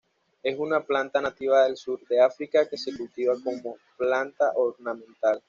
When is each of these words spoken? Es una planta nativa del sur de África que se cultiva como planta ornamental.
Es 0.41 0.57
una 0.57 0.79
planta 0.83 1.21
nativa 1.21 1.63
del 1.65 1.77
sur 1.77 1.99
de 2.07 2.19
África 2.21 2.67
que 2.67 2.75
se 2.75 2.97
cultiva 2.97 3.35
como 3.43 3.77
planta 3.97 4.51
ornamental. 4.55 5.39